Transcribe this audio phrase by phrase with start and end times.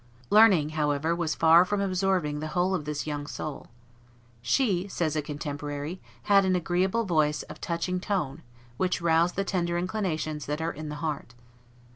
[0.31, 3.67] Learning, however, was far from absorbing the whole of this young soul.
[4.41, 8.41] "She," says a contemporary, "had an agreeable voice of touching tone,
[8.77, 11.35] which roused the tender inclinations that there are in the heart."